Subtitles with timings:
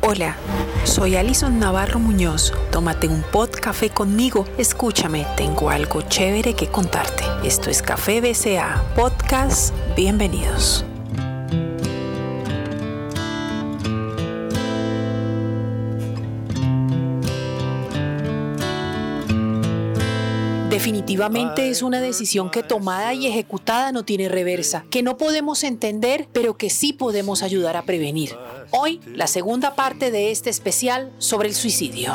[0.00, 0.36] Hola,
[0.84, 2.52] soy Alison Navarro Muñoz.
[2.70, 4.44] Tómate un pot café conmigo.
[4.56, 7.24] Escúchame, tengo algo chévere que contarte.
[7.42, 9.74] Esto es Café BCA Podcast.
[9.96, 10.87] Bienvenidos.
[20.70, 26.28] Definitivamente es una decisión que tomada y ejecutada no tiene reversa, que no podemos entender,
[26.34, 28.36] pero que sí podemos ayudar a prevenir.
[28.70, 32.12] Hoy, la segunda parte de este especial sobre el suicidio.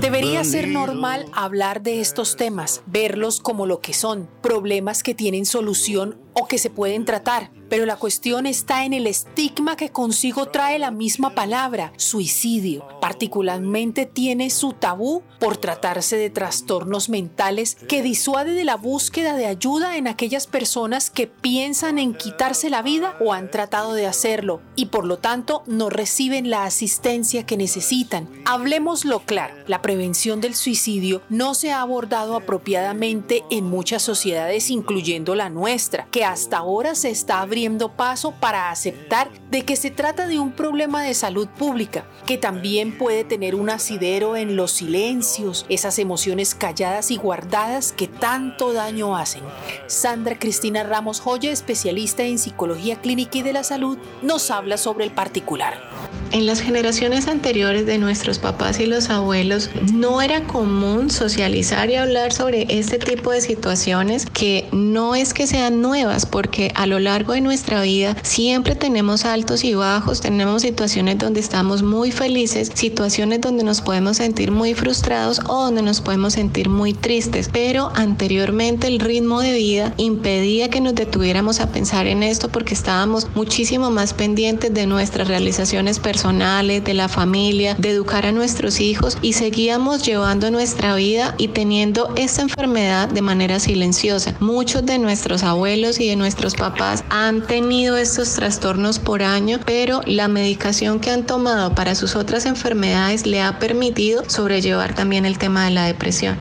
[0.00, 5.44] Debería ser normal hablar de estos temas, verlos como lo que son, problemas que tienen
[5.44, 7.50] solución o que se pueden tratar.
[7.70, 12.84] Pero la cuestión está en el estigma que consigo trae la misma palabra, suicidio.
[13.00, 19.46] Particularmente tiene su tabú por tratarse de trastornos mentales que disuade de la búsqueda de
[19.46, 24.60] ayuda en aquellas personas que piensan en quitarse la vida o han tratado de hacerlo
[24.74, 28.28] y por lo tanto no reciben la asistencia que necesitan.
[28.46, 35.36] Hablemoslo claro, la prevención del suicidio no se ha abordado apropiadamente en muchas sociedades incluyendo
[35.36, 37.59] la nuestra, que hasta ahora se está abriendo
[37.96, 42.96] paso para aceptar de que se trata de un problema de salud pública, que también
[42.96, 49.16] puede tener un asidero en los silencios, esas emociones calladas y guardadas que tanto daño
[49.16, 49.42] hacen.
[49.86, 55.04] Sandra Cristina Ramos Joya, especialista en psicología clínica y de la salud, nos habla sobre
[55.04, 55.89] el particular.
[56.32, 61.96] En las generaciones anteriores de nuestros papás y los abuelos no era común socializar y
[61.96, 67.00] hablar sobre este tipo de situaciones que no es que sean nuevas porque a lo
[67.00, 72.70] largo de nuestra vida siempre tenemos altos y bajos, tenemos situaciones donde estamos muy felices,
[72.74, 77.90] situaciones donde nos podemos sentir muy frustrados o donde nos podemos sentir muy tristes, pero
[77.96, 83.26] anteriormente el ritmo de vida impedía que nos detuviéramos a pensar en esto porque estábamos
[83.34, 89.16] muchísimo más pendientes de nuestras realizaciones personales, de la familia, de educar a nuestros hijos
[89.22, 94.34] y seguíamos llevando nuestra vida y teniendo esta enfermedad de manera silenciosa.
[94.38, 100.02] Muchos de nuestros abuelos y de nuestros papás han tenido estos trastornos por año, pero
[100.04, 105.38] la medicación que han tomado para sus otras enfermedades le ha permitido sobrellevar también el
[105.38, 106.38] tema de la depresión.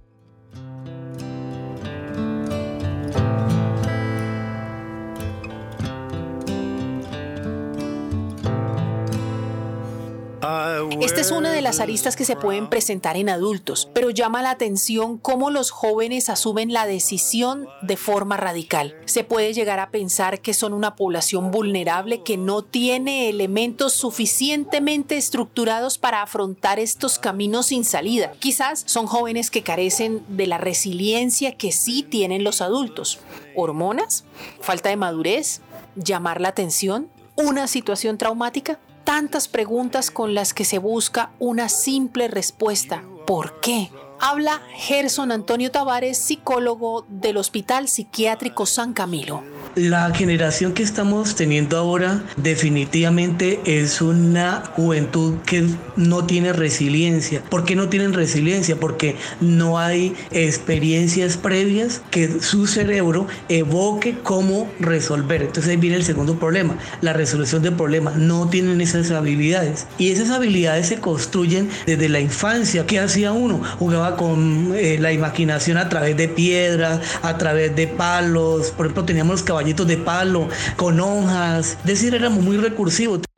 [11.02, 14.52] Esta es una de las aristas que se pueden presentar en adultos, pero llama la
[14.52, 18.98] atención cómo los jóvenes asumen la decisión de forma radical.
[19.06, 25.16] Se puede llegar a pensar que son una población vulnerable que no tiene elementos suficientemente
[25.16, 28.34] estructurados para afrontar estos caminos sin salida.
[28.40, 33.20] Quizás son jóvenes que carecen de la resiliencia que sí tienen los adultos.
[33.56, 34.26] ¿Hormonas?
[34.60, 35.62] ¿Falta de madurez?
[35.96, 37.10] ¿Llamar la atención?
[37.36, 38.80] ¿Una situación traumática?
[39.10, 43.04] Tantas preguntas con las que se busca una simple respuesta.
[43.26, 43.90] ¿Por qué?
[44.20, 49.42] Habla Gerson Antonio Tavares, psicólogo del Hospital Psiquiátrico San Camilo.
[49.76, 57.44] La generación que estamos teniendo ahora definitivamente es una juventud que no tiene resiliencia.
[57.50, 58.78] ¿Por qué no tienen resiliencia?
[58.78, 65.44] Porque no hay experiencias previas que su cerebro evoque cómo resolver.
[65.44, 68.16] Entonces ahí viene el segundo problema, la resolución de problemas.
[68.16, 69.86] No tienen esas habilidades.
[70.00, 72.88] Y esas habilidades se construyen desde la infancia.
[72.88, 73.62] ¿Qué hacía uno?
[73.78, 78.72] Jugaba con eh, la imaginación a través de piedras, a través de palos.
[78.72, 80.48] Por ejemplo, teníamos caballitos de palo,
[80.78, 81.78] con hojas.
[81.84, 83.29] Decir, éramos muy recursivos.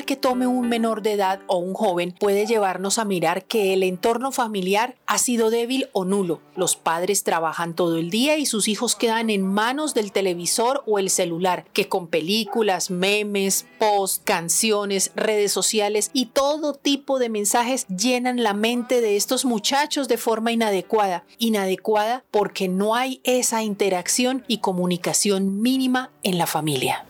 [0.00, 3.82] Que tome un menor de edad o un joven puede llevarnos a mirar que el
[3.82, 6.40] entorno familiar ha sido débil o nulo.
[6.56, 10.98] Los padres trabajan todo el día y sus hijos quedan en manos del televisor o
[10.98, 17.86] el celular, que con películas, memes, posts, canciones, redes sociales y todo tipo de mensajes
[17.88, 21.24] llenan la mente de estos muchachos de forma inadecuada.
[21.36, 27.04] Inadecuada porque no hay esa interacción y comunicación mínima en la familia.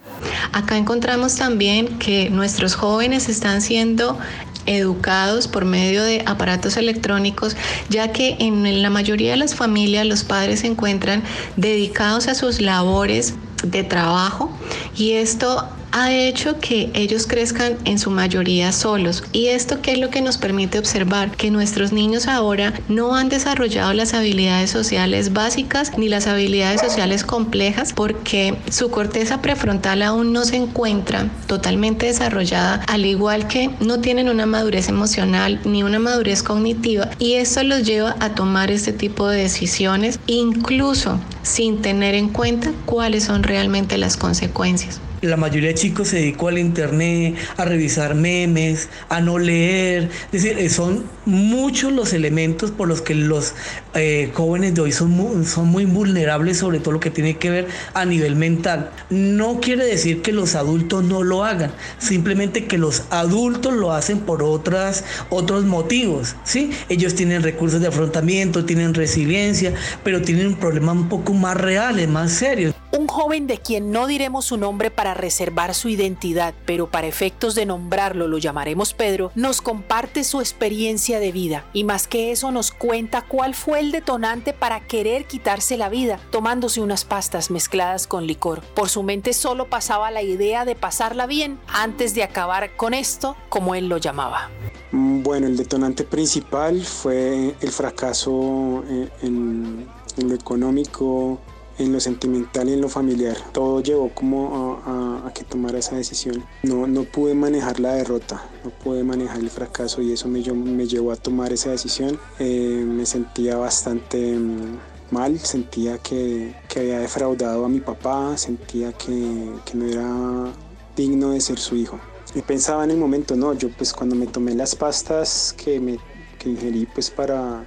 [0.53, 4.19] Acá encontramos también que nuestros jóvenes están siendo
[4.67, 7.57] educados por medio de aparatos electrónicos,
[7.89, 11.23] ya que en la mayoría de las familias los padres se encuentran
[11.57, 13.35] dedicados a sus labores
[13.65, 14.51] de trabajo
[14.97, 19.23] y esto ha hecho que ellos crezcan en su mayoría solos.
[19.33, 21.31] ¿Y esto qué es lo que nos permite observar?
[21.37, 27.25] Que nuestros niños ahora no han desarrollado las habilidades sociales básicas ni las habilidades sociales
[27.25, 34.01] complejas porque su corteza prefrontal aún no se encuentra totalmente desarrollada, al igual que no
[34.01, 38.93] tienen una madurez emocional ni una madurez cognitiva y esto los lleva a tomar este
[38.93, 45.69] tipo de decisiones incluso sin tener en cuenta cuáles son realmente las consecuencias la mayoría
[45.69, 50.11] de chicos se dedicó al internet, a revisar memes, a no leer.
[50.33, 53.55] Es decir, eh, son muchos los elementos por los que los
[53.95, 57.51] eh, jóvenes de hoy son muy, son muy vulnerables, sobre todo lo que tiene que
[57.51, 58.91] ver a nivel mental.
[59.11, 64.21] No quiere decir que los adultos no lo hagan, simplemente que los adultos lo hacen
[64.21, 66.37] por otras, otros motivos.
[66.45, 66.71] ¿sí?
[66.89, 72.07] Ellos tienen recursos de afrontamiento, tienen resiliencia, pero tienen un problema un poco más real,
[72.09, 72.75] más serio.
[72.93, 77.55] Un joven de quien no diremos su nombre para reservar su identidad, pero para efectos
[77.55, 82.51] de nombrarlo lo llamaremos Pedro, nos comparte su experiencia de vida y más que eso
[82.51, 88.07] nos cuenta cuál fue el detonante para querer quitarse la vida, tomándose unas pastas mezcladas
[88.07, 88.63] con licor.
[88.75, 93.37] Por su mente solo pasaba la idea de pasarla bien antes de acabar con esto,
[93.49, 94.51] como él lo llamaba.
[94.93, 99.87] Bueno, el detonante principal fue el fracaso eh, en
[100.17, 101.41] lo económico,
[101.79, 103.37] en lo sentimental y en lo familiar.
[103.53, 106.45] Todo llevó como a, que tomara esa decisión.
[106.63, 110.87] No, no pude manejar la derrota, no pude manejar el fracaso y eso me, me
[110.87, 112.19] llevó a tomar esa decisión.
[112.39, 114.79] Eh, me sentía bastante mm,
[115.11, 120.53] mal, sentía que, que, había defraudado a mi papá, sentía que, que no era
[120.97, 121.99] digno de ser su hijo.
[122.35, 125.99] Y pensaba en el momento, no, yo pues cuando me tomé las pastas que me
[126.39, 127.65] que ingerí pues para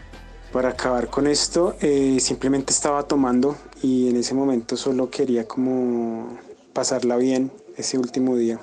[0.56, 6.38] para acabar con esto, eh, simplemente estaba tomando y en ese momento solo quería como
[6.74, 8.60] pasarla bien ese último día.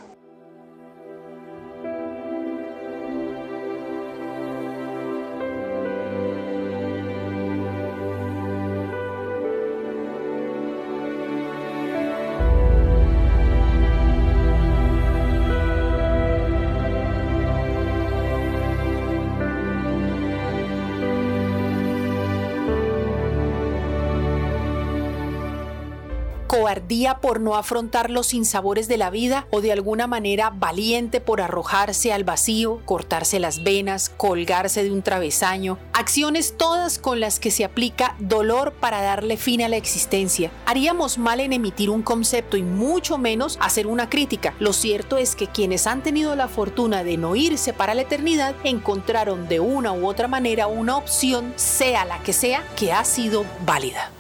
[26.63, 31.41] Cobardía por no afrontar los sinsabores de la vida o de alguna manera valiente por
[31.41, 37.51] arrojarse al vacío, cortarse las venas, colgarse de un travesaño, acciones todas con las que
[37.51, 40.53] se aplica dolor para darle fin a la existencia.
[40.65, 44.55] Haríamos mal en emitir un concepto y mucho menos hacer una crítica.
[44.61, 48.55] Lo cierto es que quienes han tenido la fortuna de no irse para la eternidad
[48.63, 53.45] encontraron de una u otra manera una opción, sea la que sea, que ha sido
[53.67, 54.12] válida.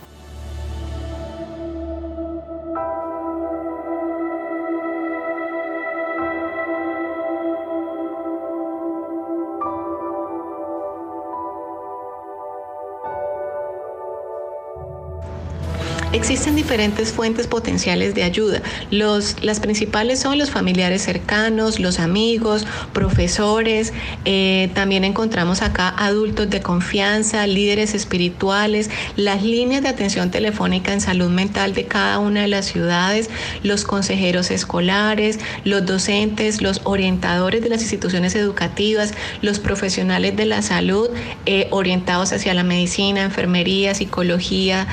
[16.12, 18.60] Existen diferentes fuentes potenciales de ayuda.
[18.90, 23.94] Los, las principales son los familiares cercanos, los amigos, profesores.
[24.26, 31.00] Eh, también encontramos acá adultos de confianza, líderes espirituales, las líneas de atención telefónica en
[31.00, 33.30] salud mental de cada una de las ciudades,
[33.62, 40.60] los consejeros escolares, los docentes, los orientadores de las instituciones educativas, los profesionales de la
[40.60, 41.08] salud
[41.46, 44.86] eh, orientados hacia la medicina, enfermería, psicología,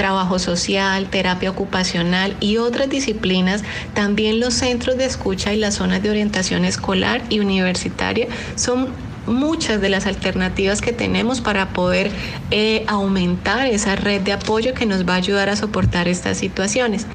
[0.00, 3.62] trabajo social, terapia ocupacional y otras disciplinas,
[3.92, 8.88] también los centros de escucha y las zonas de orientación escolar y universitaria son
[9.26, 12.10] muchas de las alternativas que tenemos para poder
[12.50, 17.06] eh, aumentar esa red de apoyo que nos va a ayudar a soportar estas situaciones.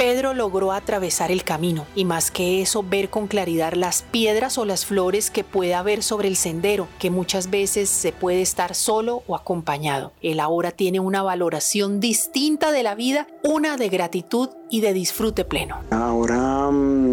[0.00, 4.64] Pedro logró atravesar el camino y más que eso ver con claridad las piedras o
[4.64, 9.22] las flores que puede haber sobre el sendero, que muchas veces se puede estar solo
[9.26, 10.12] o acompañado.
[10.22, 15.44] Él ahora tiene una valoración distinta de la vida, una de gratitud y de disfrute
[15.44, 15.80] pleno.
[15.90, 16.70] Ahora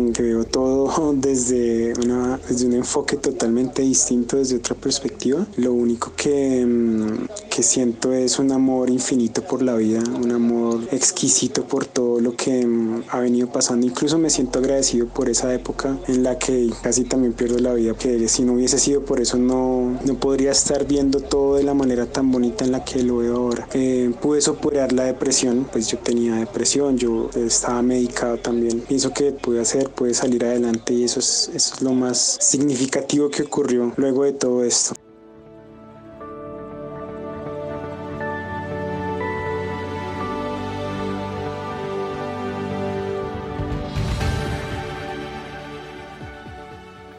[0.10, 5.46] mm, veo todo desde, una, desde un enfoque totalmente distinto, desde otra perspectiva.
[5.58, 10.82] Lo único que, mm, que siento es un amor infinito por la vida, un amor
[10.92, 13.86] exquisito por todo lo que mm, ha venido pasando.
[13.86, 17.94] Incluso me siento agradecido por esa época en la que casi también pierdo la vida,
[17.94, 21.74] que si no hubiese sido por eso no, no podría estar viendo todo de la
[21.74, 23.68] manera tan bonita en la que lo veo ahora.
[23.74, 28.82] Eh, pude superar la depresión, pues yo tenía depresión, yo estaba medicado también.
[28.82, 33.30] Pienso que puede hacer, puede salir adelante y eso es, eso es lo más significativo
[33.30, 34.94] que ocurrió luego de todo esto.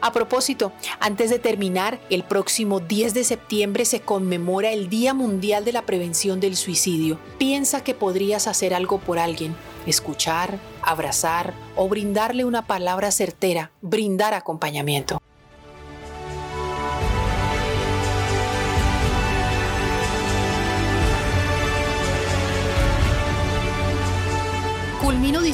[0.00, 5.64] A propósito, antes de terminar, el próximo 10 de septiembre se conmemora el Día Mundial
[5.64, 7.18] de la Prevención del Suicidio.
[7.38, 9.54] Piensa que podrías hacer algo por alguien,
[9.88, 15.17] escuchar, abrazar o brindarle una palabra certera, brindar acompañamiento.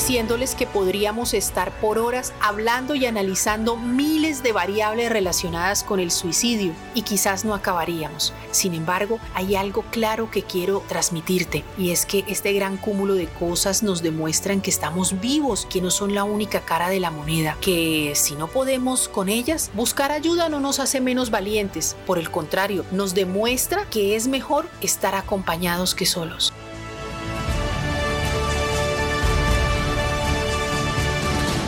[0.04, 6.10] Diciéndoles que podríamos estar por horas hablando y analizando miles de variables relacionadas con el
[6.10, 8.34] suicidio y quizás no acabaríamos.
[8.50, 13.28] Sin embargo, hay algo claro que quiero transmitirte y es que este gran cúmulo de
[13.28, 17.56] cosas nos demuestran que estamos vivos, que no son la única cara de la moneda,
[17.62, 22.30] que si no podemos con ellas, buscar ayuda no nos hace menos valientes, por el
[22.30, 26.52] contrario, nos demuestra que es mejor estar acompañados que solos.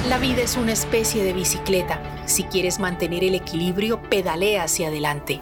[0.09, 2.01] La vida es una especie de bicicleta.
[2.27, 5.41] Si quieres mantener el equilibrio, pedalea hacia adelante.